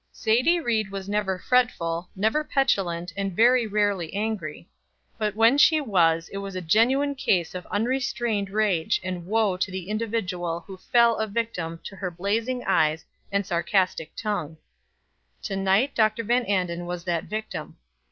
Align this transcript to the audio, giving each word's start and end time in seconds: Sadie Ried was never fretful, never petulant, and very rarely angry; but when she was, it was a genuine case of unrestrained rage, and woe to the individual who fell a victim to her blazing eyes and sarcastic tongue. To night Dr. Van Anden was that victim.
Sadie 0.11 0.59
Ried 0.59 0.89
was 0.89 1.07
never 1.07 1.37
fretful, 1.37 2.09
never 2.15 2.43
petulant, 2.43 3.13
and 3.15 3.35
very 3.35 3.67
rarely 3.67 4.11
angry; 4.15 4.67
but 5.19 5.35
when 5.35 5.59
she 5.59 5.79
was, 5.79 6.27
it 6.33 6.39
was 6.39 6.55
a 6.55 6.59
genuine 6.61 7.13
case 7.13 7.53
of 7.53 7.67
unrestrained 7.67 8.49
rage, 8.49 8.99
and 9.03 9.27
woe 9.27 9.57
to 9.57 9.69
the 9.69 9.89
individual 9.89 10.61
who 10.61 10.75
fell 10.77 11.17
a 11.17 11.27
victim 11.27 11.79
to 11.83 11.95
her 11.95 12.09
blazing 12.09 12.63
eyes 12.65 13.05
and 13.31 13.45
sarcastic 13.45 14.11
tongue. 14.15 14.57
To 15.43 15.55
night 15.55 15.93
Dr. 15.93 16.23
Van 16.23 16.45
Anden 16.45 16.87
was 16.87 17.03
that 17.03 17.25
victim. 17.25 17.77